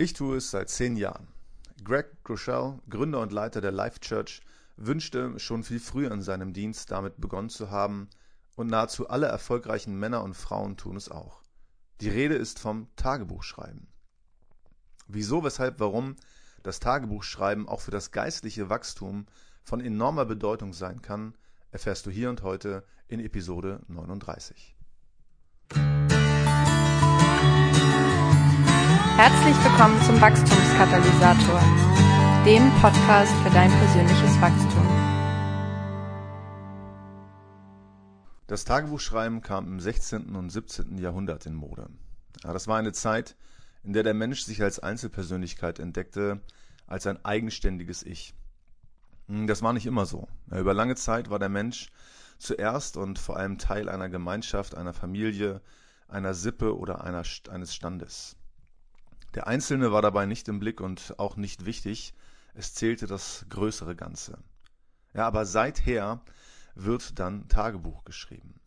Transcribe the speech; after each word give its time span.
Ich 0.00 0.14
tue 0.14 0.38
es 0.38 0.50
seit 0.50 0.70
zehn 0.70 0.96
Jahren. 0.96 1.28
Greg 1.84 2.24
Groeschel, 2.24 2.78
Gründer 2.88 3.20
und 3.20 3.32
Leiter 3.32 3.60
der 3.60 3.70
Life 3.70 4.00
Church, 4.00 4.40
wünschte 4.78 5.38
schon 5.38 5.62
viel 5.62 5.78
früher 5.78 6.10
in 6.10 6.22
seinem 6.22 6.54
Dienst 6.54 6.90
damit 6.90 7.20
begonnen 7.20 7.50
zu 7.50 7.70
haben, 7.70 8.08
und 8.56 8.68
nahezu 8.68 9.10
alle 9.10 9.26
erfolgreichen 9.26 9.94
Männer 9.98 10.22
und 10.24 10.32
Frauen 10.32 10.78
tun 10.78 10.96
es 10.96 11.10
auch. 11.10 11.42
Die 12.00 12.08
Rede 12.08 12.34
ist 12.34 12.58
vom 12.58 12.88
Tagebuchschreiben. 12.96 13.88
Wieso, 15.06 15.44
weshalb, 15.44 15.80
warum 15.80 16.16
das 16.62 16.80
Tagebuchschreiben 16.80 17.68
auch 17.68 17.82
für 17.82 17.90
das 17.90 18.10
geistliche 18.10 18.70
Wachstum 18.70 19.26
von 19.64 19.82
enormer 19.82 20.24
Bedeutung 20.24 20.72
sein 20.72 21.02
kann, 21.02 21.34
erfährst 21.72 22.06
du 22.06 22.10
hier 22.10 22.30
und 22.30 22.42
heute 22.42 22.86
in 23.06 23.20
Episode 23.20 23.82
39. 23.88 24.79
Herzlich 29.22 29.56
willkommen 29.62 30.00
zum 30.00 30.18
Wachstumskatalysator, 30.18 31.60
dem 32.46 32.72
Podcast 32.80 33.34
für 33.42 33.50
dein 33.50 33.70
persönliches 33.70 34.40
Wachstum. 34.40 34.86
Das 38.46 38.64
Tagebuchschreiben 38.64 39.42
kam 39.42 39.66
im 39.66 39.78
16. 39.78 40.34
und 40.34 40.48
17. 40.48 40.96
Jahrhundert 40.96 41.44
in 41.44 41.54
Mode. 41.54 41.90
Ja, 42.42 42.54
das 42.54 42.66
war 42.66 42.78
eine 42.78 42.92
Zeit, 42.92 43.36
in 43.82 43.92
der 43.92 44.04
der 44.04 44.14
Mensch 44.14 44.40
sich 44.40 44.62
als 44.62 44.78
Einzelpersönlichkeit 44.78 45.80
entdeckte, 45.80 46.40
als 46.86 47.06
ein 47.06 47.22
eigenständiges 47.22 48.02
Ich. 48.02 48.32
Hm, 49.28 49.46
das 49.46 49.60
war 49.60 49.74
nicht 49.74 49.84
immer 49.84 50.06
so. 50.06 50.28
Über 50.50 50.72
lange 50.72 50.94
Zeit 50.94 51.28
war 51.28 51.38
der 51.38 51.50
Mensch 51.50 51.92
zuerst 52.38 52.96
und 52.96 53.18
vor 53.18 53.36
allem 53.36 53.58
Teil 53.58 53.90
einer 53.90 54.08
Gemeinschaft, 54.08 54.74
einer 54.74 54.94
Familie, 54.94 55.60
einer 56.08 56.32
Sippe 56.32 56.74
oder 56.74 57.04
einer, 57.04 57.24
eines 57.50 57.74
Standes. 57.74 58.39
Der 59.34 59.46
Einzelne 59.46 59.92
war 59.92 60.02
dabei 60.02 60.26
nicht 60.26 60.48
im 60.48 60.58
Blick 60.58 60.80
und 60.80 61.14
auch 61.18 61.36
nicht 61.36 61.64
wichtig, 61.64 62.14
es 62.54 62.74
zählte 62.74 63.06
das 63.06 63.46
größere 63.48 63.94
Ganze. 63.94 64.38
Ja, 65.14 65.26
aber 65.26 65.46
seither 65.46 66.20
wird 66.74 67.18
dann 67.18 67.48
Tagebuch 67.48 68.04
geschrieben. 68.04 68.60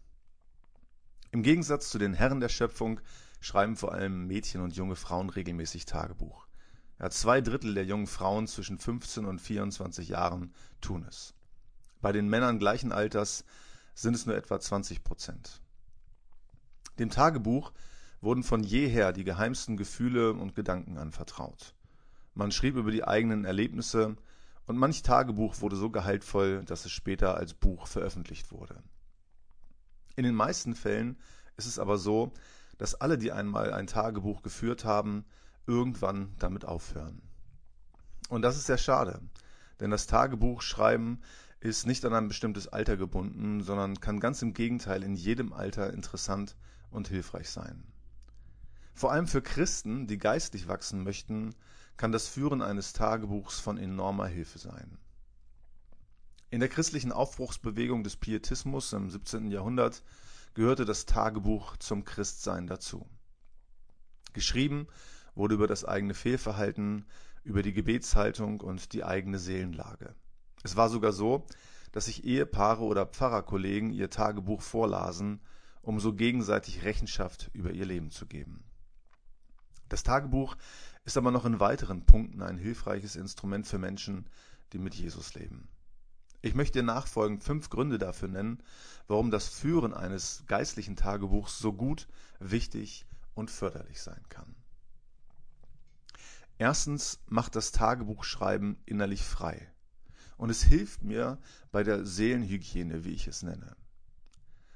Im 1.31 1.43
Gegensatz 1.43 1.89
zu 1.89 1.97
den 1.97 2.13
Herren 2.13 2.39
der 2.39 2.49
Schöpfung 2.49 3.01
schreiben 3.41 3.75
vor 3.75 3.91
allem 3.91 4.27
Mädchen 4.27 4.61
und 4.61 4.75
junge 4.75 4.95
Frauen 4.95 5.29
regelmäßig 5.29 5.85
Tagebuch. 5.85 6.47
Ja, 6.99 7.09
zwei 7.09 7.41
Drittel 7.41 7.73
der 7.73 7.85
jungen 7.85 8.07
Frauen 8.07 8.47
zwischen 8.47 8.77
15 8.77 9.25
und 9.25 9.39
24 9.39 10.09
Jahren 10.09 10.53
tun 10.79 11.05
es. 11.09 11.33
Bei 12.01 12.11
den 12.11 12.29
Männern 12.29 12.59
gleichen 12.59 12.91
Alters 12.91 13.43
sind 13.95 14.15
es 14.15 14.25
nur 14.25 14.35
etwa 14.35 14.59
20 14.59 15.03
Prozent. 15.03 15.61
Dem 16.99 17.09
Tagebuch 17.09 17.73
wurden 18.23 18.43
von 18.43 18.63
jeher 18.63 19.13
die 19.13 19.23
geheimsten 19.23 19.77
Gefühle 19.77 20.33
und 20.33 20.55
Gedanken 20.55 20.97
anvertraut. 20.97 21.75
Man 22.33 22.51
schrieb 22.51 22.75
über 22.75 22.91
die 22.91 23.03
eigenen 23.03 23.45
Erlebnisse, 23.45 24.15
und 24.65 24.77
manch 24.77 25.01
Tagebuch 25.01 25.59
wurde 25.59 25.75
so 25.75 25.89
gehaltvoll, 25.89 26.63
dass 26.63 26.85
es 26.85 26.91
später 26.91 27.35
als 27.35 27.53
Buch 27.53 27.85
veröffentlicht 27.85 28.51
wurde. 28.51 28.81
In 30.15 30.23
den 30.23 30.35
meisten 30.35 30.73
Fällen 30.73 31.17
ist 31.57 31.67
es 31.67 31.79
aber 31.79 31.97
so, 31.97 32.31
dass 32.77 32.95
alle, 32.95 33.17
die 33.17 33.31
einmal 33.31 33.73
ein 33.73 33.87
Tagebuch 33.87 34.41
geführt 34.41 34.85
haben, 34.85 35.25
irgendwann 35.67 36.33
damit 36.39 36.65
aufhören. 36.65 37.21
Und 38.29 38.41
das 38.41 38.55
ist 38.55 38.67
sehr 38.67 38.77
schade, 38.77 39.19
denn 39.79 39.91
das 39.91 40.07
Tagebuchschreiben 40.07 41.21
ist 41.59 41.85
nicht 41.85 42.03
an 42.05 42.13
ein 42.13 42.27
bestimmtes 42.27 42.67
Alter 42.67 42.97
gebunden, 42.97 43.61
sondern 43.61 43.99
kann 43.99 44.19
ganz 44.19 44.41
im 44.41 44.53
Gegenteil 44.53 45.03
in 45.03 45.15
jedem 45.15 45.53
Alter 45.53 45.93
interessant 45.93 46.55
und 46.89 47.07
hilfreich 47.09 47.49
sein. 47.49 47.83
Vor 48.93 49.11
allem 49.11 49.27
für 49.27 49.41
Christen, 49.41 50.07
die 50.07 50.17
geistlich 50.17 50.67
wachsen 50.67 51.03
möchten, 51.03 51.55
kann 51.97 52.11
das 52.11 52.27
Führen 52.27 52.61
eines 52.61 52.93
Tagebuchs 52.93 53.59
von 53.59 53.77
enormer 53.77 54.27
Hilfe 54.27 54.59
sein. 54.59 54.97
In 56.49 56.59
der 56.59 56.69
christlichen 56.69 57.11
Aufbruchsbewegung 57.11 58.03
des 58.03 58.15
Pietismus 58.15 58.93
im 58.93 59.09
17. 59.09 59.49
Jahrhundert 59.49 60.03
gehörte 60.53 60.85
das 60.85 61.05
Tagebuch 61.07 61.77
zum 61.77 62.05
Christsein 62.05 62.67
dazu. 62.67 63.07
Geschrieben 64.33 64.87
wurde 65.33 65.55
über 65.55 65.67
das 65.67 65.83
eigene 65.83 66.13
Fehlverhalten, 66.13 67.05
über 67.43 67.63
die 67.63 67.73
Gebetshaltung 67.73 68.61
und 68.61 68.93
die 68.93 69.03
eigene 69.03 69.39
Seelenlage. 69.39 70.15
Es 70.63 70.75
war 70.75 70.89
sogar 70.89 71.11
so, 71.11 71.45
dass 71.91 72.05
sich 72.05 72.23
Ehepaare 72.23 72.83
oder 72.83 73.05
Pfarrerkollegen 73.05 73.91
ihr 73.91 74.09
Tagebuch 74.09 74.61
vorlasen, 74.61 75.41
um 75.81 75.99
so 75.99 76.13
gegenseitig 76.13 76.83
Rechenschaft 76.83 77.49
über 77.53 77.71
ihr 77.71 77.85
Leben 77.85 78.11
zu 78.11 78.25
geben. 78.27 78.63
Das 79.93 80.01
Tagebuch 80.01 80.57
ist 81.05 81.17
aber 81.17 81.29
noch 81.29 81.45
in 81.45 81.59
weiteren 81.59 82.03
Punkten 82.03 82.41
ein 82.41 82.57
hilfreiches 82.57 83.15
Instrument 83.15 83.67
für 83.67 83.77
Menschen, 83.77 84.25
die 84.71 84.79
mit 84.79 84.95
Jesus 84.95 85.35
leben. 85.35 85.69
Ich 86.41 86.55
möchte 86.55 86.79
dir 86.79 86.83
nachfolgend 86.83 87.43
fünf 87.43 87.69
Gründe 87.69 87.99
dafür 87.99 88.27
nennen, 88.27 88.63
warum 89.05 89.29
das 89.29 89.47
Führen 89.47 89.93
eines 89.93 90.45
geistlichen 90.47 90.95
Tagebuchs 90.95 91.59
so 91.59 91.73
gut, 91.73 92.07
wichtig 92.39 93.05
und 93.35 93.51
förderlich 93.51 94.01
sein 94.01 94.23
kann. 94.29 94.55
Erstens 96.57 97.19
macht 97.27 97.55
das 97.55 97.71
Tagebuchschreiben 97.71 98.79
innerlich 98.87 99.21
frei. 99.21 99.71
Und 100.37 100.49
es 100.49 100.63
hilft 100.63 101.03
mir 101.03 101.37
bei 101.71 101.83
der 101.83 102.03
Seelenhygiene, 102.03 103.05
wie 103.05 103.11
ich 103.11 103.27
es 103.27 103.43
nenne. 103.43 103.75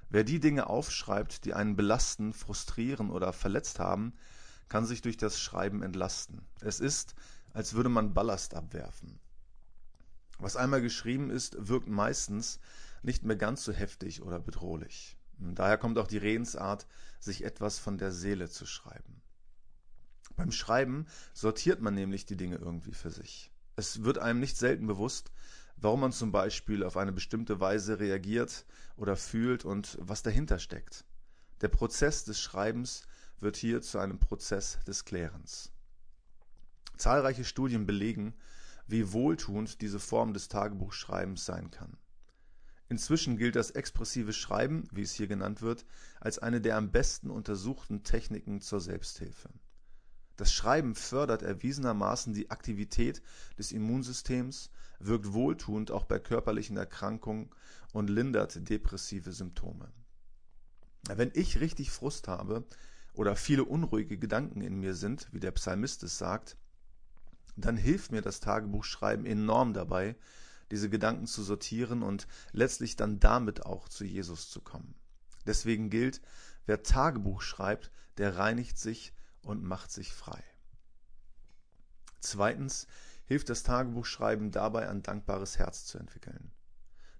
Wer 0.10 0.24
die 0.24 0.40
Dinge 0.40 0.68
aufschreibt, 0.68 1.44
die 1.44 1.56
einen 1.56 1.76
belasten, 1.76 2.34
frustrieren 2.34 3.10
oder 3.10 3.34
verletzt 3.34 3.80
haben, 3.80 4.14
kann 4.70 4.86
sich 4.86 5.02
durch 5.02 5.18
das 5.18 5.40
Schreiben 5.40 5.82
entlasten. 5.84 6.42
Es 6.62 6.80
ist, 6.80 7.16
als 7.54 7.74
würde 7.74 7.90
man 7.90 8.14
Ballast 8.14 8.54
abwerfen. 8.54 9.20
Was 10.40 10.56
einmal 10.56 10.82
geschrieben 10.82 11.30
ist, 11.30 11.56
wirkt 11.68 11.88
meistens 11.88 12.60
nicht 13.02 13.24
mehr 13.24 13.36
ganz 13.36 13.64
so 13.64 13.72
heftig 13.72 14.22
oder 14.22 14.40
bedrohlich. 14.40 15.18
Daher 15.40 15.78
kommt 15.78 15.98
auch 15.98 16.08
die 16.08 16.18
Redensart, 16.18 16.88
sich 17.20 17.44
etwas 17.44 17.80
von 17.80 17.98
der 17.98 18.12
Seele 18.12 18.50
zu 18.50 18.66
schreiben. 18.66 19.22
Beim 20.36 20.52
Schreiben 20.52 21.08
sortiert 21.34 21.82
man 21.82 21.94
nämlich 21.94 22.26
die 22.26 22.38
Dinge 22.38 22.58
irgendwie 22.58 22.94
für 22.94 23.10
sich. 23.10 23.52
Es 23.76 24.04
wird 24.04 24.18
einem 24.18 24.40
nicht 24.40 24.58
selten 24.58 24.88
bewusst, 24.88 25.32
warum 25.78 26.02
man 26.02 26.12
zum 26.12 26.32
Beispiel 26.32 26.84
auf 26.84 26.98
eine 26.98 27.12
bestimmte 27.12 27.60
Weise 27.60 28.00
reagiert 28.00 28.66
oder 28.96 29.16
fühlt 29.16 29.66
und 29.66 29.98
was 30.02 30.24
dahinter 30.24 30.60
steckt. 30.60 31.06
Der 31.62 31.70
Prozess 31.70 32.24
des 32.24 32.40
Schreibens 32.40 33.08
wird 33.40 33.58
hier 33.58 33.82
zu 33.82 34.00
einem 34.00 34.20
Prozess 34.20 34.80
des 34.88 35.06
Klärens. 35.06 35.72
Zahlreiche 36.98 37.44
Studien 37.44 37.86
belegen, 37.86 38.34
wie 38.88 39.12
wohltuend 39.12 39.82
diese 39.82 40.00
Form 40.00 40.34
des 40.34 40.48
Tagebuchschreibens 40.48 41.46
sein 41.46 41.72
kann. 41.72 41.98
Inzwischen 42.90 43.38
gilt 43.38 43.56
das 43.56 43.72
expressive 43.72 44.32
Schreiben, 44.32 44.88
wie 44.92 45.02
es 45.02 45.14
hier 45.14 45.28
genannt 45.28 45.62
wird, 45.62 45.86
als 46.22 46.40
eine 46.40 46.62
der 46.62 46.78
am 46.78 46.92
besten 46.92 47.30
untersuchten 47.30 48.04
Techniken 48.04 48.62
zur 48.62 48.80
Selbsthilfe. 48.80 49.50
Das 50.38 50.54
Schreiben 50.54 50.96
fördert 50.96 51.42
erwiesenermaßen 51.42 52.34
die 52.34 52.50
Aktivität 52.50 53.22
des 53.58 53.72
Immunsystems, 53.72 54.70
wirkt 55.00 55.34
wohltuend 55.34 55.92
auch 55.92 56.06
bei 56.06 56.20
körperlichen 56.20 56.78
Erkrankungen 56.78 57.50
und 57.92 58.10
lindert 58.10 58.70
depressive 58.70 59.32
Symptome. 59.32 59.92
Wenn 61.08 61.32
ich 61.34 61.60
richtig 61.60 61.92
Frust 61.92 62.28
habe 62.28 62.66
oder 63.18 63.36
viele 63.36 63.66
unruhige 63.66 64.18
Gedanken 64.18 64.62
in 64.62 64.80
mir 64.80 64.94
sind, 64.94 65.28
wie 65.32 65.40
der 65.40 65.52
Psalmist 65.52 66.04
es 66.04 66.18
sagt, 66.18 66.56
dann 67.56 67.76
hilft 67.76 68.12
mir 68.12 68.22
das 68.22 68.40
Tagebuchschreiben 68.40 69.26
enorm 69.26 69.74
dabei, 69.74 70.16
diese 70.70 70.90
Gedanken 70.90 71.26
zu 71.26 71.44
sortieren 71.44 72.04
und 72.04 72.28
letztlich 72.52 72.96
dann 72.96 73.20
damit 73.20 73.66
auch 73.66 73.90
zu 73.90 74.06
Jesus 74.06 74.50
zu 74.52 74.62
kommen. 74.62 74.94
Deswegen 75.46 75.90
gilt, 75.90 76.22
wer 76.66 76.84
Tagebuch 76.84 77.42
schreibt, 77.42 77.92
der 78.18 78.38
reinigt 78.38 78.78
sich 78.78 79.14
und 79.42 79.64
macht 79.64 79.92
sich 79.92 80.14
frei. 80.14 80.44
Zweitens 82.20 82.88
hilft 83.26 83.50
das 83.50 83.64
Tagebuchschreiben 83.64 84.52
dabei, 84.52 84.90
ein 84.90 85.02
dankbares 85.02 85.58
Herz 85.58 85.86
zu 85.86 85.98
entwickeln. 85.98 86.52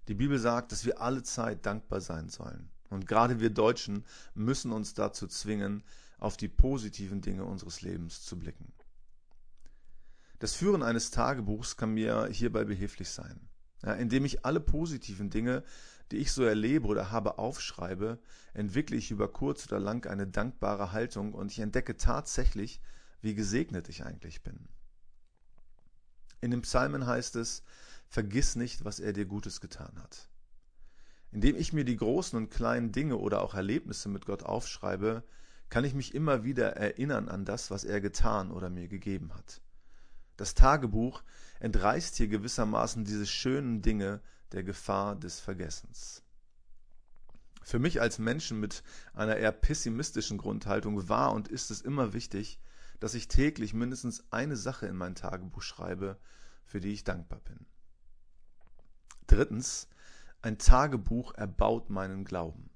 Die 0.06 0.14
Bibel 0.14 0.38
sagt, 0.38 0.72
dass 0.72 0.84
wir 0.84 1.00
alle 1.00 1.22
Zeit 1.22 1.66
dankbar 1.66 2.00
sein 2.00 2.28
sollen. 2.28 2.70
Und 2.90 3.06
gerade 3.06 3.40
wir 3.40 3.50
Deutschen 3.50 4.04
müssen 4.34 4.72
uns 4.72 4.94
dazu 4.94 5.26
zwingen, 5.26 5.82
auf 6.18 6.36
die 6.36 6.48
positiven 6.48 7.20
Dinge 7.20 7.44
unseres 7.44 7.82
Lebens 7.82 8.22
zu 8.22 8.38
blicken. 8.38 8.72
Das 10.38 10.54
Führen 10.54 10.82
eines 10.82 11.10
Tagebuchs 11.10 11.76
kann 11.76 11.94
mir 11.94 12.28
hierbei 12.30 12.64
behilflich 12.64 13.10
sein. 13.10 13.48
Ja, 13.84 13.92
indem 13.92 14.24
ich 14.24 14.44
alle 14.44 14.60
positiven 14.60 15.30
Dinge, 15.30 15.62
die 16.10 16.16
ich 16.16 16.32
so 16.32 16.42
erlebe 16.42 16.86
oder 16.88 17.10
habe, 17.10 17.38
aufschreibe, 17.38 18.18
entwickle 18.54 18.96
ich 18.96 19.10
über 19.10 19.28
kurz 19.28 19.66
oder 19.66 19.78
lang 19.78 20.06
eine 20.06 20.26
dankbare 20.26 20.92
Haltung 20.92 21.32
und 21.34 21.52
ich 21.52 21.60
entdecke 21.60 21.96
tatsächlich, 21.96 22.80
wie 23.20 23.34
gesegnet 23.34 23.88
ich 23.88 24.04
eigentlich 24.04 24.42
bin. 24.42 24.68
In 26.40 26.50
den 26.50 26.62
Psalmen 26.62 27.06
heißt 27.06 27.36
es, 27.36 27.62
vergiss 28.08 28.56
nicht, 28.56 28.84
was 28.84 29.00
er 29.00 29.12
dir 29.12 29.26
Gutes 29.26 29.60
getan 29.60 30.00
hat. 30.00 30.27
Indem 31.30 31.56
ich 31.56 31.72
mir 31.72 31.84
die 31.84 31.96
großen 31.96 32.36
und 32.36 32.50
kleinen 32.50 32.92
Dinge 32.92 33.16
oder 33.16 33.42
auch 33.42 33.54
Erlebnisse 33.54 34.08
mit 34.08 34.24
Gott 34.26 34.42
aufschreibe, 34.42 35.24
kann 35.68 35.84
ich 35.84 35.94
mich 35.94 36.14
immer 36.14 36.44
wieder 36.44 36.76
erinnern 36.76 37.28
an 37.28 37.44
das, 37.44 37.70
was 37.70 37.84
er 37.84 38.00
getan 38.00 38.50
oder 38.50 38.70
mir 38.70 38.88
gegeben 38.88 39.34
hat. 39.34 39.60
Das 40.36 40.54
Tagebuch 40.54 41.22
entreißt 41.60 42.16
hier 42.16 42.28
gewissermaßen 42.28 43.04
diese 43.04 43.26
schönen 43.26 43.82
Dinge 43.82 44.20
der 44.52 44.62
Gefahr 44.62 45.16
des 45.16 45.40
Vergessens. 45.40 46.22
Für 47.62 47.78
mich 47.78 48.00
als 48.00 48.18
Menschen 48.18 48.60
mit 48.60 48.82
einer 49.12 49.36
eher 49.36 49.52
pessimistischen 49.52 50.38
Grundhaltung 50.38 51.08
war 51.08 51.32
und 51.32 51.48
ist 51.48 51.70
es 51.70 51.82
immer 51.82 52.14
wichtig, 52.14 52.60
dass 53.00 53.14
ich 53.14 53.28
täglich 53.28 53.74
mindestens 53.74 54.24
eine 54.30 54.56
Sache 54.56 54.86
in 54.86 54.96
mein 54.96 55.14
Tagebuch 55.14 55.62
schreibe, 55.62 56.18
für 56.64 56.80
die 56.80 56.92
ich 56.92 57.04
dankbar 57.04 57.40
bin. 57.40 57.66
Drittens, 59.26 59.88
ein 60.42 60.58
Tagebuch 60.58 61.34
erbaut 61.34 61.90
meinen 61.90 62.24
Glauben. 62.24 62.70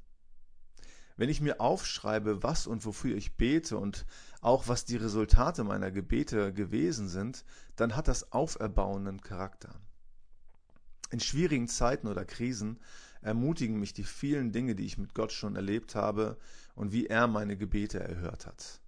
Wenn 1.16 1.28
ich 1.28 1.40
mir 1.40 1.60
aufschreibe, 1.60 2.42
was 2.42 2.66
und 2.66 2.84
wofür 2.84 3.16
ich 3.16 3.36
bete 3.36 3.76
und 3.76 4.06
auch 4.40 4.66
was 4.66 4.84
die 4.84 4.96
Resultate 4.96 5.62
meiner 5.62 5.90
Gebete 5.90 6.52
gewesen 6.52 7.08
sind, 7.08 7.44
dann 7.76 7.94
hat 7.94 8.08
das 8.08 8.32
auferbauenden 8.32 9.20
Charakter. 9.20 9.80
In 11.10 11.20
schwierigen 11.20 11.68
Zeiten 11.68 12.08
oder 12.08 12.24
Krisen 12.24 12.80
ermutigen 13.20 13.78
mich 13.78 13.92
die 13.92 14.04
vielen 14.04 14.50
Dinge, 14.50 14.74
die 14.74 14.86
ich 14.86 14.98
mit 14.98 15.14
Gott 15.14 15.30
schon 15.30 15.54
erlebt 15.54 15.94
habe 15.94 16.38
und 16.74 16.90
wie 16.92 17.06
er 17.06 17.26
meine 17.28 17.56
Gebete 17.56 18.00
erhört 18.00 18.46
hat. 18.46 18.80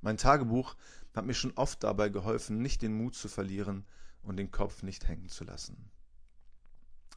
Mein 0.00 0.16
Tagebuch 0.16 0.74
hat 1.14 1.26
mir 1.26 1.34
schon 1.34 1.52
oft 1.52 1.84
dabei 1.84 2.08
geholfen, 2.08 2.62
nicht 2.62 2.82
den 2.82 2.96
Mut 2.96 3.14
zu 3.14 3.28
verlieren 3.28 3.86
und 4.22 4.36
den 4.38 4.50
Kopf 4.50 4.82
nicht 4.82 5.06
hängen 5.06 5.28
zu 5.28 5.44
lassen. 5.44 5.90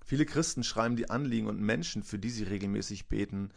Viele 0.09 0.25
Christen 0.25 0.63
schreiben 0.63 0.95
die 0.95 1.11
Anliegen 1.11 1.45
und 1.45 1.61
Menschen, 1.61 2.01
für 2.01 2.17
die 2.17 2.31
sie 2.31 2.43
regelmäßig 2.43 3.09
beten, 3.09 3.51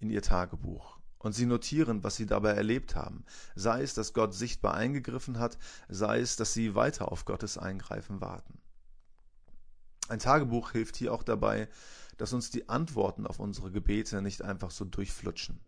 in 0.00 0.10
ihr 0.10 0.20
Tagebuch. 0.20 0.98
Und 1.18 1.32
sie 1.32 1.46
notieren, 1.46 2.02
was 2.02 2.16
sie 2.16 2.26
dabei 2.26 2.54
erlebt 2.54 2.96
haben. 2.96 3.24
Sei 3.54 3.82
es, 3.82 3.94
dass 3.94 4.12
Gott 4.12 4.34
sichtbar 4.34 4.74
eingegriffen 4.74 5.38
hat, 5.38 5.58
sei 5.88 6.18
es, 6.18 6.34
dass 6.34 6.54
sie 6.54 6.74
weiter 6.74 7.12
auf 7.12 7.24
Gottes 7.24 7.56
Eingreifen 7.56 8.20
warten. 8.20 8.58
Ein 10.08 10.18
Tagebuch 10.18 10.72
hilft 10.72 10.96
hier 10.96 11.14
auch 11.14 11.22
dabei, 11.22 11.68
dass 12.16 12.32
uns 12.32 12.50
die 12.50 12.68
Antworten 12.68 13.24
auf 13.24 13.38
unsere 13.38 13.70
Gebete 13.70 14.22
nicht 14.22 14.42
einfach 14.42 14.72
so 14.72 14.84
durchflutschen. 14.84 15.60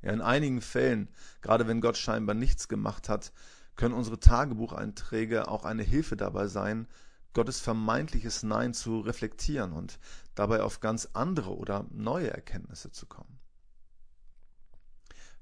Ja, 0.00 0.10
in 0.10 0.22
einigen 0.22 0.62
Fällen, 0.62 1.10
gerade 1.42 1.68
wenn 1.68 1.82
Gott 1.82 1.98
scheinbar 1.98 2.34
nichts 2.34 2.68
gemacht 2.68 3.10
hat, 3.10 3.30
können 3.74 3.92
unsere 3.92 4.18
Tagebucheinträge 4.18 5.48
auch 5.48 5.66
eine 5.66 5.82
Hilfe 5.82 6.16
dabei 6.16 6.46
sein, 6.46 6.88
Gottes 7.36 7.60
vermeintliches 7.60 8.44
Nein 8.44 8.72
zu 8.72 9.00
reflektieren 9.00 9.74
und 9.74 9.98
dabei 10.34 10.62
auf 10.62 10.80
ganz 10.80 11.10
andere 11.12 11.54
oder 11.54 11.84
neue 11.90 12.30
Erkenntnisse 12.30 12.92
zu 12.92 13.04
kommen. 13.04 13.38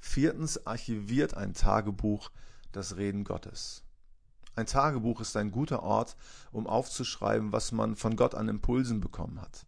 Viertens 0.01 0.67
archiviert 0.67 1.35
ein 1.35 1.55
Tagebuch 1.55 2.33
das 2.73 2.97
Reden 2.97 3.23
Gottes. 3.23 3.85
Ein 4.57 4.67
Tagebuch 4.67 5.21
ist 5.21 5.37
ein 5.37 5.53
guter 5.53 5.85
Ort, 5.85 6.17
um 6.51 6.67
aufzuschreiben, 6.67 7.53
was 7.53 7.71
man 7.71 7.95
von 7.95 8.17
Gott 8.17 8.35
an 8.35 8.49
Impulsen 8.49 9.01
bekommen 9.01 9.41
hat. 9.41 9.65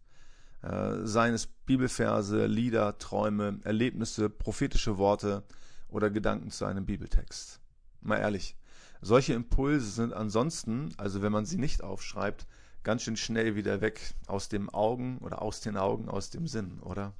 Äh, 0.63 1.07
seien 1.07 1.33
es 1.33 1.47
Bibelverse, 1.47 2.45
Lieder, 2.45 2.97
Träume, 2.97 3.61
Erlebnisse, 3.63 4.29
prophetische 4.29 4.97
Worte 4.97 5.43
oder 5.87 6.09
Gedanken 6.09 6.51
zu 6.51 6.65
einem 6.65 6.85
Bibeltext. 6.85 7.61
Mal 8.01 8.17
ehrlich, 8.17 8.57
solche 9.01 9.33
Impulse 9.33 9.89
sind 9.89 10.13
ansonsten, 10.13 10.93
also 10.97 11.21
wenn 11.21 11.31
man 11.31 11.45
sie 11.45 11.57
nicht 11.57 11.83
aufschreibt, 11.83 12.47
ganz 12.83 13.03
schön 13.03 13.17
schnell 13.17 13.55
wieder 13.55 13.81
weg 13.81 14.13
aus 14.27 14.49
dem 14.49 14.69
Augen 14.69 15.17
oder 15.19 15.41
aus 15.41 15.61
den 15.61 15.77
Augen, 15.77 16.09
aus 16.09 16.29
dem 16.29 16.47
Sinn, 16.47 16.79
oder? 16.79 17.13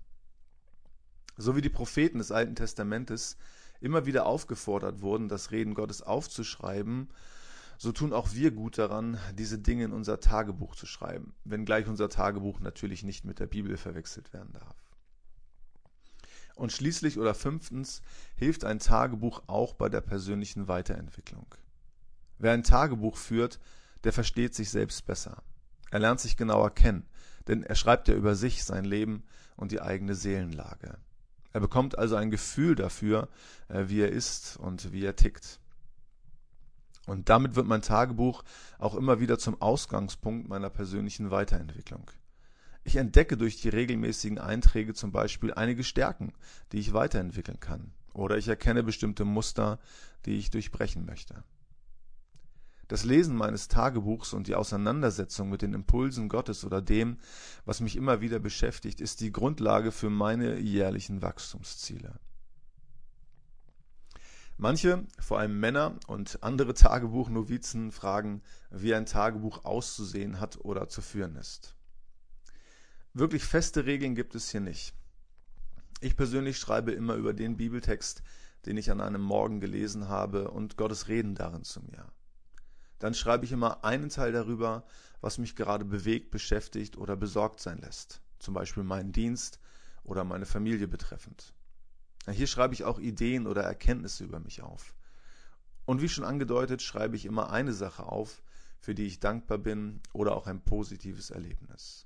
So 1.37 1.55
wie 1.55 1.61
die 1.61 1.69
Propheten 1.69 2.17
des 2.17 2.31
Alten 2.31 2.55
Testamentes 2.55 3.37
immer 3.79 4.05
wieder 4.05 4.25
aufgefordert 4.25 5.01
wurden, 5.01 5.27
das 5.27 5.51
Reden 5.51 5.73
Gottes 5.73 6.01
aufzuschreiben, 6.01 7.09
so 7.77 7.91
tun 7.91 8.11
auch 8.11 8.33
wir 8.33 8.51
gut 8.51 8.79
daran, 8.79 9.19
diese 9.33 9.59
Dinge 9.59 9.83
in 9.83 9.93
unser 9.93 10.19
Tagebuch 10.19 10.75
zu 10.75 10.87
schreiben, 10.87 11.35
wenngleich 11.43 11.87
unser 11.87 12.09
Tagebuch 12.09 12.59
natürlich 12.59 13.03
nicht 13.03 13.23
mit 13.23 13.39
der 13.39 13.45
Bibel 13.45 13.77
verwechselt 13.77 14.33
werden 14.33 14.53
darf. 14.53 14.75
Und 16.55 16.71
schließlich 16.71 17.19
oder 17.19 17.35
fünftens 17.35 18.01
hilft 18.35 18.63
ein 18.65 18.79
Tagebuch 18.79 19.43
auch 19.45 19.75
bei 19.75 19.89
der 19.89 20.01
persönlichen 20.01 20.67
Weiterentwicklung. 20.67 21.45
Wer 22.39 22.53
ein 22.53 22.63
Tagebuch 22.63 23.17
führt, 23.17 23.59
der 24.03 24.13
versteht 24.13 24.55
sich 24.55 24.69
selbst 24.69 25.05
besser. 25.05 25.43
Er 25.89 25.99
lernt 25.99 26.19
sich 26.19 26.37
genauer 26.37 26.73
kennen, 26.73 27.07
denn 27.47 27.63
er 27.63 27.75
schreibt 27.75 28.07
ja 28.07 28.15
über 28.15 28.35
sich, 28.35 28.63
sein 28.63 28.85
Leben 28.85 29.23
und 29.55 29.71
die 29.71 29.81
eigene 29.81 30.15
Seelenlage. 30.15 30.97
Er 31.53 31.61
bekommt 31.61 31.97
also 31.97 32.15
ein 32.15 32.29
Gefühl 32.29 32.75
dafür, 32.75 33.29
äh, 33.69 33.85
wie 33.87 34.01
er 34.01 34.11
ist 34.11 34.57
und 34.57 34.91
wie 34.91 35.05
er 35.05 35.15
tickt. 35.15 35.59
Und 37.07 37.29
damit 37.29 37.55
wird 37.55 37.67
mein 37.67 37.81
Tagebuch 37.81 38.43
auch 38.79 38.93
immer 38.93 39.21
wieder 39.21 39.39
zum 39.39 39.61
Ausgangspunkt 39.61 40.49
meiner 40.49 40.69
persönlichen 40.69 41.31
Weiterentwicklung. 41.31 42.11
Ich 42.83 42.97
entdecke 42.97 43.37
durch 43.37 43.59
die 43.61 43.69
regelmäßigen 43.69 44.39
Einträge 44.39 44.93
zum 44.93 45.11
Beispiel 45.11 45.53
einige 45.53 45.83
Stärken, 45.83 46.33
die 46.71 46.79
ich 46.79 46.93
weiterentwickeln 46.93 47.59
kann. 47.59 47.91
Oder 48.13 48.37
ich 48.37 48.47
erkenne 48.47 48.83
bestimmte 48.83 49.25
Muster, 49.25 49.79
die 50.25 50.37
ich 50.37 50.51
durchbrechen 50.51 51.05
möchte. 51.05 51.43
Das 52.87 53.03
Lesen 53.03 53.35
meines 53.35 53.67
Tagebuchs 53.67 54.31
und 54.31 54.47
die 54.47 54.55
Auseinandersetzung 54.55 55.49
mit 55.49 55.61
den 55.61 55.73
Impulsen 55.73 56.29
Gottes 56.29 56.63
oder 56.63 56.81
dem, 56.81 57.17
was 57.65 57.81
mich 57.81 57.97
immer 57.97 58.21
wieder 58.21 58.39
beschäftigt, 58.39 59.01
ist 59.01 59.19
die 59.19 59.33
Grundlage 59.33 59.91
für 59.91 60.09
meine 60.09 60.57
jährlichen 60.59 61.21
Wachstumsziele. 61.21 62.17
Manche, 64.55 65.05
vor 65.19 65.37
allem 65.39 65.59
Männer 65.59 65.99
und 66.07 66.41
andere 66.41 66.73
Tagebuchnovizen, 66.73 67.91
fragen, 67.91 68.41
wie 68.71 68.95
ein 68.95 69.05
Tagebuch 69.05 69.65
auszusehen 69.65 70.39
hat 70.39 70.57
oder 70.61 70.87
zu 70.87 71.01
führen 71.01 71.35
ist. 71.35 71.75
Wirklich 73.13 73.43
feste 73.43 73.85
Regeln 73.85 74.15
gibt 74.15 74.33
es 74.33 74.49
hier 74.49 74.61
nicht. 74.61 74.95
Ich 75.99 76.15
persönlich 76.15 76.57
schreibe 76.57 76.91
immer 76.91 77.15
über 77.15 77.33
den 77.33 77.57
Bibeltext, 77.57 78.23
den 78.65 78.77
ich 78.77 78.91
an 78.91 79.01
einem 79.01 79.21
Morgen 79.21 79.59
gelesen 79.59 80.07
habe 80.07 80.49
und 80.49 80.77
Gottes 80.77 81.07
Reden 81.07 81.35
darin 81.35 81.63
zu 81.63 81.81
mir 81.81 82.11
dann 82.99 83.13
schreibe 83.13 83.45
ich 83.45 83.51
immer 83.51 83.83
einen 83.83 84.09
Teil 84.09 84.31
darüber, 84.31 84.83
was 85.21 85.37
mich 85.37 85.55
gerade 85.55 85.85
bewegt, 85.85 86.31
beschäftigt 86.31 86.97
oder 86.97 87.15
besorgt 87.15 87.59
sein 87.59 87.79
lässt. 87.79 88.21
Zum 88.39 88.53
Beispiel 88.53 88.83
meinen 88.83 89.11
Dienst 89.11 89.59
oder 90.03 90.23
meine 90.23 90.45
Familie 90.45 90.87
betreffend. 90.87 91.53
Hier 92.29 92.47
schreibe 92.47 92.73
ich 92.73 92.83
auch 92.83 92.99
Ideen 92.99 93.47
oder 93.47 93.63
Erkenntnisse 93.63 94.23
über 94.23 94.39
mich 94.39 94.61
auf. 94.61 94.95
Und 95.85 96.01
wie 96.01 96.09
schon 96.09 96.25
angedeutet, 96.25 96.81
schreibe 96.81 97.15
ich 97.15 97.25
immer 97.25 97.49
eine 97.49 97.73
Sache 97.73 98.03
auf, 98.03 98.41
für 98.79 98.93
die 98.93 99.05
ich 99.05 99.19
dankbar 99.19 99.57
bin 99.57 100.01
oder 100.13 100.35
auch 100.35 100.47
ein 100.47 100.61
positives 100.61 101.29
Erlebnis. 101.29 102.05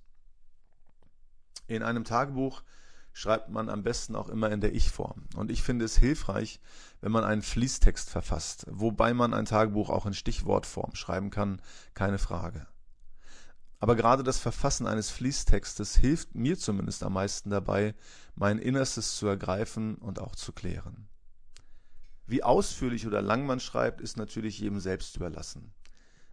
In 1.68 1.84
einem 1.84 2.04
Tagebuch 2.04 2.64
schreibt 3.14 3.50
man 3.50 3.70
am 3.70 3.84
besten 3.84 4.16
auch 4.16 4.30
immer 4.30 4.52
in 4.52 4.62
der 4.62 4.74
Ich-Form. 4.74 5.26
Und 5.36 5.52
ich 5.52 5.64
finde 5.64 5.86
es 5.86 5.98
hilfreich, 5.98 6.60
wenn 7.02 7.12
man 7.12 7.24
einen 7.24 7.42
Fließtext 7.42 8.10
verfasst, 8.10 8.66
wobei 8.70 9.14
man 9.14 9.34
ein 9.34 9.46
Tagebuch 9.46 9.90
auch 9.90 10.06
in 10.06 10.14
Stichwortform 10.14 10.96
schreiben 10.96 11.30
kann, 11.30 11.62
keine 11.94 12.18
Frage. 12.18 12.68
Aber 13.80 13.96
gerade 13.96 14.22
das 14.22 14.38
Verfassen 14.38 14.86
eines 14.86 15.10
Fließtextes 15.10 15.96
hilft 15.96 16.36
mir 16.36 16.58
zumindest 16.58 17.02
am 17.04 17.14
meisten 17.14 17.50
dabei, 17.50 17.96
mein 18.36 18.60
Innerstes 18.60 19.16
zu 19.16 19.26
ergreifen 19.26 19.96
und 19.96 20.20
auch 20.20 20.36
zu 20.36 20.54
klären. 20.54 21.08
Wie 22.28 22.44
ausführlich 22.44 23.08
oder 23.08 23.22
lang 23.22 23.46
man 23.46 23.60
schreibt, 23.60 24.00
ist 24.00 24.18
natürlich 24.18 24.60
jedem 24.60 24.80
selbst 24.80 25.16
überlassen. 25.16 25.74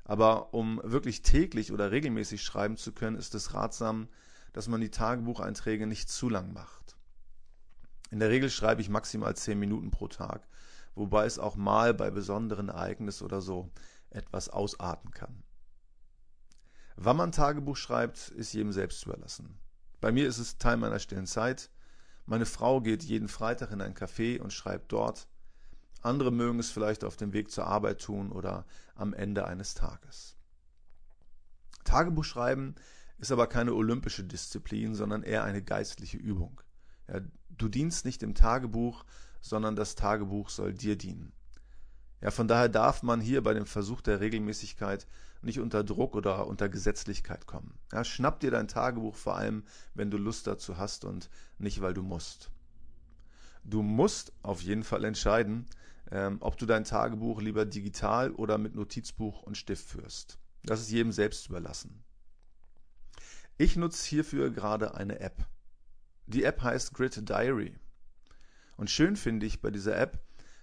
Aber 0.05 0.55
um 0.55 0.81
wirklich 0.85 1.23
täglich 1.23 1.73
oder 1.73 1.91
regelmäßig 1.91 2.43
schreiben 2.43 2.77
zu 2.77 2.93
können, 2.93 3.17
ist 3.17 3.35
es 3.35 3.55
ratsam, 3.55 4.09
dass 4.53 4.69
man 4.69 4.81
die 4.81 4.91
Tagebucheinträge 4.91 5.87
nicht 5.87 6.09
zu 6.09 6.29
lang 6.29 6.53
macht. 6.53 6.97
In 8.11 8.21
der 8.21 8.31
Regel 8.31 8.51
schreibe 8.51 8.81
ich 8.81 8.89
maximal 8.89 9.37
zehn 9.37 9.59
Minuten 9.59 9.91
pro 9.91 10.09
Tag, 10.09 10.49
wobei 10.95 11.27
es 11.27 11.39
auch 11.39 11.57
mal 11.57 11.95
bei 11.95 12.11
besonderen 12.11 12.69
Ereignissen 12.69 13.25
oder 13.25 13.41
so 13.41 13.71
etwas 14.11 14.49
ausarten 14.49 15.11
kann. 15.11 15.43
Wann 16.97 17.17
man 17.17 17.33
Tagebuch 17.33 17.77
schreibt, 17.77 18.29
ist 18.31 18.53
jedem 18.53 18.73
selbst 18.73 19.05
überlassen. 19.05 19.59
Bei 20.01 20.11
mir 20.11 20.27
ist 20.27 20.39
es 20.39 20.59
Teil 20.59 20.77
meiner 20.77 20.99
stillen 20.99 21.27
Zeit. 21.27 21.71
Meine 22.27 22.47
Frau 22.47 22.81
geht 22.81 23.05
jeden 23.05 23.29
Freitag 23.29 23.71
in 23.71 23.81
ein 23.81 23.95
Café 23.95 24.41
und 24.41 24.53
schreibt 24.53 24.93
dort. 24.93 25.29
Andere 26.03 26.31
mögen 26.31 26.59
es 26.59 26.71
vielleicht 26.71 27.05
auf 27.05 27.17
dem 27.17 27.33
Weg 27.33 27.51
zur 27.51 27.67
Arbeit 27.67 28.01
tun 28.01 28.33
oder 28.33 28.65
am 28.95 29.13
Ende 29.13 29.47
eines 29.47 29.75
Tages. 29.75 30.37
Tagebuch 31.85 32.25
schreiben 32.25 32.75
ist 33.19 33.33
aber 33.33 33.47
keine 33.47 33.75
olympische 33.75 34.25
Disziplin, 34.25 34.95
sondern 34.95 35.23
eher 35.23 35.45
eine 35.45 35.63
geistliche 35.63 36.17
Übung. 36.17 36.61
Ja, 37.09 37.21
du 37.51 37.69
dienst 37.69 38.05
nicht 38.05 38.23
im 38.23 38.35
Tagebuch, 38.35 39.05
sondern 39.41 39.77
das 39.77 39.95
Tagebuch 39.95 40.49
soll 40.49 40.75
dir 40.75 40.97
dienen. 40.97 41.33
Ja, 42.21 42.31
von 42.31 42.49
daher 42.49 42.69
darf 42.69 43.03
man 43.03 43.21
hier 43.21 43.43
bei 43.43 43.55
dem 43.55 43.67
Versuch 43.67 44.01
der 44.01 44.21
Regelmäßigkeit 44.21 45.07
nicht 45.41 45.61
unter 45.61 45.85
Druck 45.85 46.17
oder 46.17 46.47
unter 46.49 46.69
Gesetzlichkeit 46.69 47.47
kommen. 47.47 47.79
Ja, 47.93 48.03
schnapp 48.05 48.41
dir 48.41 48.51
dein 48.51 48.67
Tagebuch 48.67 49.15
vor 49.15 49.37
allem, 49.37 49.65
wenn 49.95 50.11
du 50.11 50.17
Lust 50.17 50.47
dazu 50.49 50.79
hast 50.79 51.05
und 51.05 51.31
nicht, 51.59 51.81
weil 51.81 51.95
du 51.95 52.03
musst. 52.03 52.51
Du 53.63 53.83
musst 53.83 54.33
auf 54.43 54.63
jeden 54.63 54.83
Fall 54.83 55.05
entscheiden, 55.05 55.67
ähm, 56.11 56.39
ob 56.41 56.57
du 56.57 56.67
dein 56.67 56.85
Tagebuch 56.85 57.41
lieber 57.41 57.65
digital 57.65 58.33
oder 58.33 58.59
mit 58.59 58.75
Notizbuch 58.75 59.43
und 59.43 59.57
Stift 59.57 59.87
führst. 59.87 60.39
Das 60.65 60.81
ist 60.81 60.91
jedem 60.91 61.13
selbst 61.13 61.49
überlassen. 61.49 62.03
Ich 63.61 63.75
nutze 63.75 64.09
hierfür 64.09 64.51
gerade 64.51 64.95
eine 64.95 65.19
App. 65.19 65.45
Die 66.27 66.45
App 66.45 66.63
heißt 66.63 66.95
Grid 66.95 67.29
Diary. 67.29 67.75
Und 68.77 68.89
schön 68.89 69.17
finde 69.17 69.47
ich 69.47 69.61
bei 69.61 69.73
dieser 69.73 69.99
App, 69.99 70.21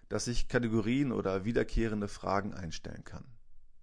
dass 0.07 0.27
ich 0.27 0.47
Kategorien 0.47 1.11
oder 1.11 1.43
wiederkehrende 1.43 2.07
Fragen 2.07 2.53
einstellen 2.53 3.03
kann. 3.03 3.25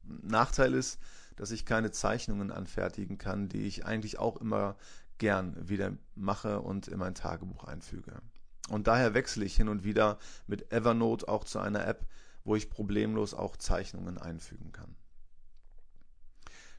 Nachteil 0.02 0.73
ist, 0.73 0.99
dass 1.37 1.50
ich 1.50 1.66
keine 1.66 1.90
Zeichnungen 1.90 2.50
anfertigen 2.50 3.19
kann, 3.19 3.50
die 3.50 3.66
ich 3.66 3.85
eigentlich 3.85 4.19
auch 4.19 4.38
immer 4.38 4.78
gern 5.19 5.69
wieder 5.69 5.92
mache 6.14 6.62
und 6.62 6.88
in 6.88 6.99
mein 6.99 7.14
Tagebuch 7.14 7.64
einfüge. 7.64 8.23
Und 8.71 8.87
daher 8.87 9.12
wechsle 9.12 9.45
ich 9.45 9.54
hin 9.54 9.69
und 9.69 9.85
wieder 9.85 10.19
mit 10.47 10.73
Evernote 10.73 11.28
auch 11.28 11.45
zu 11.45 11.59
einer 11.59 11.87
App, 11.87 12.07
wo 12.45 12.57
ich 12.57 12.71
problemlos 12.71 13.35
auch 13.35 13.59
Zeichnungen 13.59 14.16
einfügen 14.16 14.73
kann. 14.73 14.97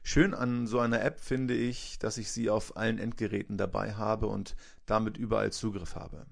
Schön 0.06 0.34
an 0.34 0.66
so 0.66 0.80
einer 0.80 1.00
App 1.00 1.18
finde 1.18 1.54
ich, 1.54 1.98
dass 1.98 2.18
ich 2.18 2.30
sie 2.30 2.50
auf 2.50 2.76
allen 2.76 2.98
Endgeräten 2.98 3.56
dabei 3.56 3.94
habe 3.94 4.26
und 4.26 4.54
damit 4.84 5.16
überall 5.16 5.50
Zugriff 5.50 5.96
habe. 5.96 6.26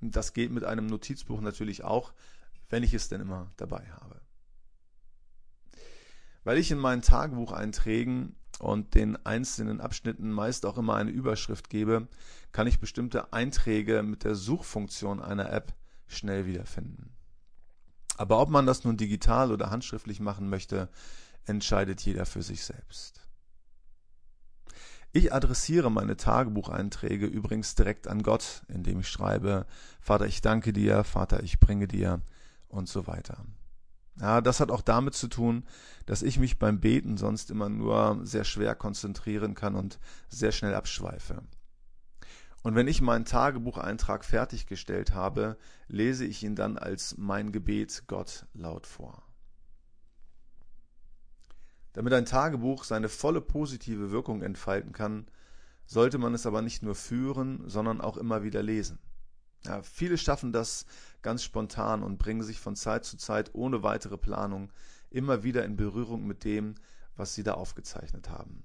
Das 0.00 0.32
geht 0.32 0.50
mit 0.50 0.64
einem 0.64 0.86
Notizbuch 0.86 1.42
natürlich 1.42 1.84
auch, 1.84 2.14
wenn 2.70 2.82
ich 2.82 2.94
es 2.94 3.10
denn 3.10 3.20
immer 3.20 3.52
dabei 3.58 3.84
habe. 3.90 4.22
Weil 6.42 6.56
ich 6.56 6.70
in 6.70 6.78
meinen 6.78 7.02
Tagebucheinträgen 7.02 8.34
und 8.60 8.94
den 8.94 9.14
einzelnen 9.26 9.82
Abschnitten 9.82 10.32
meist 10.32 10.64
auch 10.64 10.78
immer 10.78 10.94
eine 10.94 11.10
Überschrift 11.10 11.68
gebe, 11.68 12.08
kann 12.52 12.66
ich 12.66 12.80
bestimmte 12.80 13.34
Einträge 13.34 14.02
mit 14.02 14.24
der 14.24 14.36
Suchfunktion 14.36 15.20
einer 15.20 15.52
App 15.52 15.74
schnell 16.06 16.46
wiederfinden. 16.46 17.14
Aber 18.16 18.40
ob 18.40 18.48
man 18.48 18.64
das 18.64 18.84
nun 18.84 18.96
digital 18.96 19.52
oder 19.52 19.70
handschriftlich 19.70 20.18
machen 20.18 20.48
möchte, 20.48 20.88
entscheidet 21.48 22.00
jeder 22.02 22.26
für 22.26 22.42
sich 22.42 22.64
selbst. 22.64 23.28
Ich 25.12 25.32
adressiere 25.32 25.90
meine 25.90 26.16
Tagebucheinträge 26.16 27.26
übrigens 27.26 27.74
direkt 27.74 28.08
an 28.08 28.22
Gott, 28.22 28.62
indem 28.68 29.00
ich 29.00 29.08
schreibe, 29.08 29.66
Vater, 30.00 30.26
ich 30.26 30.42
danke 30.42 30.72
dir, 30.72 31.02
Vater, 31.02 31.42
ich 31.42 31.58
bringe 31.58 31.88
dir 31.88 32.20
und 32.68 32.88
so 32.88 33.06
weiter. 33.06 33.44
Ja, 34.20 34.40
das 34.40 34.60
hat 34.60 34.70
auch 34.70 34.82
damit 34.82 35.14
zu 35.14 35.28
tun, 35.28 35.64
dass 36.06 36.22
ich 36.22 36.38
mich 36.38 36.58
beim 36.58 36.80
Beten 36.80 37.16
sonst 37.16 37.50
immer 37.50 37.68
nur 37.68 38.20
sehr 38.22 38.44
schwer 38.44 38.74
konzentrieren 38.74 39.54
kann 39.54 39.74
und 39.76 39.98
sehr 40.28 40.52
schnell 40.52 40.74
abschweife. 40.74 41.42
Und 42.62 42.74
wenn 42.74 42.88
ich 42.88 43.00
meinen 43.00 43.24
Tagebucheintrag 43.24 44.24
fertiggestellt 44.24 45.14
habe, 45.14 45.56
lese 45.86 46.24
ich 46.24 46.42
ihn 46.42 46.56
dann 46.56 46.76
als 46.76 47.16
mein 47.16 47.52
Gebet 47.52 48.04
Gott 48.08 48.46
laut 48.52 48.86
vor. 48.86 49.27
Damit 51.92 52.12
ein 52.12 52.26
Tagebuch 52.26 52.84
seine 52.84 53.08
volle 53.08 53.40
positive 53.40 54.10
Wirkung 54.10 54.42
entfalten 54.42 54.92
kann, 54.92 55.26
sollte 55.86 56.18
man 56.18 56.34
es 56.34 56.46
aber 56.46 56.62
nicht 56.62 56.82
nur 56.82 56.94
führen, 56.94 57.68
sondern 57.68 58.00
auch 58.00 58.16
immer 58.16 58.42
wieder 58.42 58.62
lesen. 58.62 58.98
Ja, 59.64 59.82
viele 59.82 60.18
schaffen 60.18 60.52
das 60.52 60.86
ganz 61.22 61.42
spontan 61.42 62.02
und 62.02 62.18
bringen 62.18 62.42
sich 62.42 62.60
von 62.60 62.76
Zeit 62.76 63.04
zu 63.04 63.16
Zeit 63.16 63.54
ohne 63.54 63.82
weitere 63.82 64.18
Planung 64.18 64.70
immer 65.10 65.42
wieder 65.42 65.64
in 65.64 65.76
Berührung 65.76 66.26
mit 66.26 66.44
dem, 66.44 66.74
was 67.16 67.34
sie 67.34 67.42
da 67.42 67.54
aufgezeichnet 67.54 68.28
haben. 68.28 68.62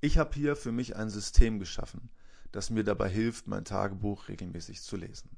Ich 0.00 0.18
habe 0.18 0.34
hier 0.34 0.56
für 0.56 0.72
mich 0.72 0.96
ein 0.96 1.08
System 1.08 1.58
geschaffen, 1.58 2.10
das 2.52 2.70
mir 2.70 2.84
dabei 2.84 3.08
hilft, 3.08 3.46
mein 3.46 3.64
Tagebuch 3.64 4.28
regelmäßig 4.28 4.82
zu 4.82 4.96
lesen. 4.96 5.36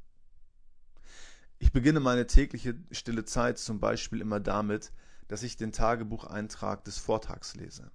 Ich 1.58 1.72
beginne 1.72 2.00
meine 2.00 2.26
tägliche 2.26 2.76
stille 2.90 3.24
Zeit 3.24 3.58
zum 3.58 3.80
Beispiel 3.80 4.20
immer 4.20 4.40
damit, 4.40 4.92
dass 5.28 5.42
ich 5.42 5.56
den 5.56 5.72
Tagebucheintrag 5.72 6.84
des 6.84 6.98
Vortags 6.98 7.54
lese. 7.54 7.90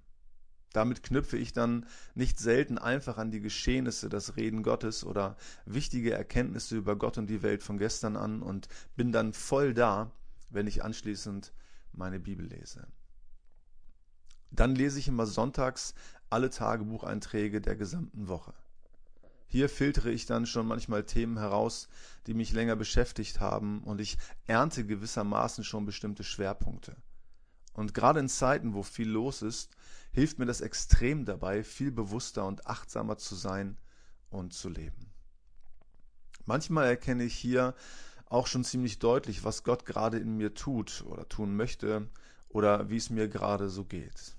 Damit 0.72 1.02
knüpfe 1.02 1.36
ich 1.36 1.52
dann 1.52 1.86
nicht 2.14 2.38
selten 2.38 2.78
einfach 2.78 3.18
an 3.18 3.30
die 3.30 3.40
Geschehnisse, 3.40 4.08
das 4.08 4.36
Reden 4.36 4.62
Gottes 4.62 5.04
oder 5.04 5.36
wichtige 5.66 6.12
Erkenntnisse 6.12 6.76
über 6.76 6.96
Gott 6.96 7.18
und 7.18 7.28
die 7.28 7.42
Welt 7.42 7.62
von 7.62 7.78
gestern 7.78 8.16
an 8.16 8.42
und 8.42 8.68
bin 8.96 9.12
dann 9.12 9.32
voll 9.34 9.74
da, 9.74 10.10
wenn 10.50 10.66
ich 10.66 10.82
anschließend 10.82 11.52
meine 11.92 12.20
Bibel 12.20 12.46
lese. 12.46 12.86
Dann 14.50 14.74
lese 14.74 14.98
ich 14.98 15.08
immer 15.08 15.26
sonntags 15.26 15.94
alle 16.30 16.50
Tagebucheinträge 16.50 17.60
der 17.60 17.76
gesamten 17.76 18.28
Woche. 18.28 18.54
Hier 19.46 19.68
filtere 19.68 20.10
ich 20.10 20.24
dann 20.24 20.46
schon 20.46 20.66
manchmal 20.66 21.04
Themen 21.04 21.38
heraus, 21.38 21.88
die 22.26 22.32
mich 22.32 22.54
länger 22.54 22.76
beschäftigt 22.76 23.40
haben 23.40 23.82
und 23.84 24.00
ich 24.00 24.16
ernte 24.46 24.86
gewissermaßen 24.86 25.62
schon 25.64 25.84
bestimmte 25.84 26.24
Schwerpunkte. 26.24 26.96
Und 27.72 27.94
gerade 27.94 28.20
in 28.20 28.28
Zeiten, 28.28 28.74
wo 28.74 28.82
viel 28.82 29.08
los 29.08 29.42
ist, 29.42 29.76
hilft 30.12 30.38
mir 30.38 30.46
das 30.46 30.60
extrem 30.60 31.24
dabei, 31.24 31.64
viel 31.64 31.90
bewusster 31.90 32.46
und 32.46 32.66
achtsamer 32.66 33.16
zu 33.16 33.34
sein 33.34 33.78
und 34.30 34.52
zu 34.52 34.68
leben. 34.68 35.10
Manchmal 36.44 36.86
erkenne 36.86 37.24
ich 37.24 37.34
hier 37.34 37.74
auch 38.26 38.46
schon 38.46 38.64
ziemlich 38.64 38.98
deutlich, 38.98 39.44
was 39.44 39.62
Gott 39.62 39.84
gerade 39.86 40.18
in 40.18 40.36
mir 40.36 40.54
tut 40.54 41.04
oder 41.06 41.28
tun 41.28 41.56
möchte 41.56 42.08
oder 42.48 42.90
wie 42.90 42.96
es 42.96 43.10
mir 43.10 43.28
gerade 43.28 43.68
so 43.68 43.84
geht. 43.84 44.36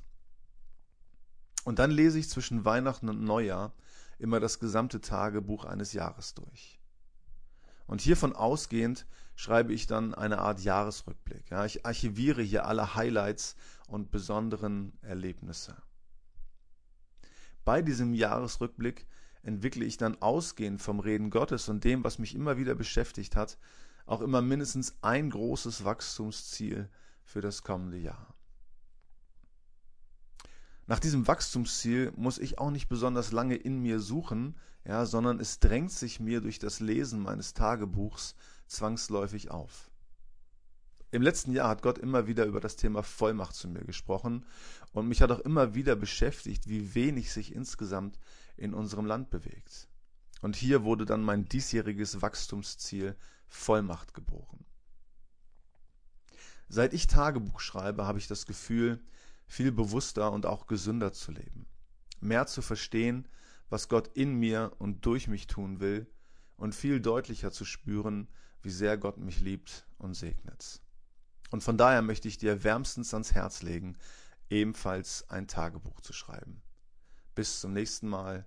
Und 1.63 1.79
dann 1.79 1.91
lese 1.91 2.19
ich 2.19 2.29
zwischen 2.29 2.65
Weihnachten 2.65 3.09
und 3.09 3.23
Neujahr 3.23 3.73
immer 4.19 4.39
das 4.39 4.59
gesamte 4.59 5.01
Tagebuch 5.01 5.65
eines 5.65 5.93
Jahres 5.93 6.33
durch. 6.33 6.82
Und 7.87 8.01
hiervon 8.01 8.33
ausgehend 8.35 9.05
schreibe 9.35 9.73
ich 9.73 9.87
dann 9.87 10.13
eine 10.13 10.39
Art 10.39 10.61
Jahresrückblick. 10.61 11.49
Ja, 11.49 11.65
ich 11.65 11.85
archiviere 11.85 12.41
hier 12.41 12.65
alle 12.65 12.95
Highlights 12.95 13.55
und 13.87 14.11
besonderen 14.11 14.93
Erlebnisse. 15.01 15.75
Bei 17.65 17.81
diesem 17.81 18.13
Jahresrückblick 18.13 19.07
entwickle 19.41 19.85
ich 19.85 19.97
dann 19.97 20.21
ausgehend 20.21 20.81
vom 20.81 20.99
Reden 20.99 21.29
Gottes 21.29 21.69
und 21.69 21.83
dem, 21.83 22.03
was 22.03 22.19
mich 22.19 22.35
immer 22.35 22.57
wieder 22.57 22.75
beschäftigt 22.75 23.35
hat, 23.35 23.57
auch 24.05 24.21
immer 24.21 24.41
mindestens 24.41 24.97
ein 25.01 25.29
großes 25.29 25.83
Wachstumsziel 25.83 26.89
für 27.23 27.41
das 27.41 27.63
kommende 27.63 27.97
Jahr. 27.97 28.35
Nach 30.85 30.99
diesem 30.99 31.27
Wachstumsziel 31.27 32.11
muss 32.15 32.37
ich 32.37 32.59
auch 32.59 32.71
nicht 32.71 32.89
besonders 32.89 33.31
lange 33.31 33.55
in 33.55 33.79
mir 33.81 33.99
suchen, 33.99 34.55
ja, 34.85 35.05
sondern 35.05 35.39
es 35.39 35.59
drängt 35.59 35.91
sich 35.91 36.19
mir 36.19 36.41
durch 36.41 36.59
das 36.59 36.79
Lesen 36.81 37.21
meines 37.21 37.53
Tagebuchs 37.53 38.35
zwangsläufig 38.67 39.49
auf. 39.49 39.89
Im 41.11 41.21
letzten 41.21 41.53
Jahr 41.53 41.69
hat 41.69 41.83
Gott 41.83 41.99
immer 41.99 42.27
wieder 42.27 42.45
über 42.45 42.59
das 42.59 42.75
Thema 42.75 43.03
Vollmacht 43.03 43.55
zu 43.55 43.67
mir 43.67 43.85
gesprochen 43.85 44.45
und 44.91 45.07
mich 45.07 45.21
hat 45.21 45.31
auch 45.31 45.39
immer 45.39 45.75
wieder 45.75 45.95
beschäftigt, 45.95 46.67
wie 46.67 46.95
wenig 46.95 47.31
sich 47.31 47.53
insgesamt 47.53 48.17
in 48.57 48.73
unserem 48.73 49.05
Land 49.05 49.29
bewegt. 49.29 49.87
Und 50.41 50.55
hier 50.55 50.83
wurde 50.83 51.05
dann 51.05 51.21
mein 51.21 51.45
diesjähriges 51.45 52.21
Wachstumsziel 52.21 53.15
Vollmacht 53.47 54.13
geboren. 54.13 54.65
Seit 56.67 56.93
ich 56.93 57.07
Tagebuch 57.07 57.59
schreibe, 57.59 58.05
habe 58.05 58.17
ich 58.17 58.27
das 58.27 58.47
Gefühl, 58.47 58.99
viel 59.47 59.71
bewusster 59.71 60.31
und 60.31 60.45
auch 60.45 60.67
gesünder 60.67 61.13
zu 61.13 61.31
leben, 61.31 61.67
mehr 62.19 62.47
zu 62.47 62.61
verstehen, 62.61 63.27
was 63.69 63.89
Gott 63.89 64.09
in 64.15 64.35
mir 64.35 64.71
und 64.79 65.05
durch 65.05 65.27
mich 65.27 65.47
tun 65.47 65.79
will 65.79 66.07
und 66.57 66.75
viel 66.75 66.99
deutlicher 66.99 67.51
zu 67.51 67.65
spüren, 67.65 68.27
wie 68.61 68.69
sehr 68.69 68.97
Gott 68.97 69.17
mich 69.17 69.39
liebt 69.41 69.85
und 69.97 70.13
segnet. 70.13 70.81
Und 71.51 71.63
von 71.63 71.77
daher 71.77 72.01
möchte 72.01 72.27
ich 72.27 72.37
dir 72.37 72.63
wärmstens 72.63 73.13
ans 73.13 73.33
Herz 73.33 73.61
legen, 73.61 73.97
ebenfalls 74.49 75.29
ein 75.29 75.47
Tagebuch 75.47 76.01
zu 76.01 76.13
schreiben. 76.13 76.61
Bis 77.35 77.61
zum 77.61 77.73
nächsten 77.73 78.07
Mal, 78.07 78.45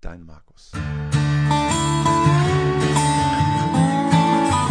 dein 0.00 0.24
Markus. 0.24 0.72